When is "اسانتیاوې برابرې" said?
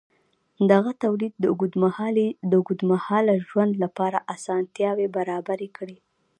4.35-5.69